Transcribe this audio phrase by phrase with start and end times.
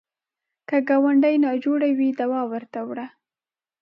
[0.67, 3.07] که ګاونډی ناجوړه وي، دوا ورته وړه